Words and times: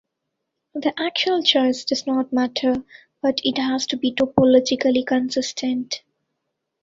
The 0.73 0.99
actual 0.99 1.43
choice 1.43 1.85
does 1.85 2.07
not 2.07 2.33
matter, 2.33 2.83
but 3.21 3.39
it 3.43 3.59
has 3.59 3.85
to 3.85 3.97
be 3.97 4.11
topologically 4.11 5.05
consistent. 5.05 6.01